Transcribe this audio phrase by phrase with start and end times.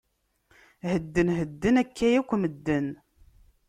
[0.89, 2.87] Hedden, hedden, akka yakk medden!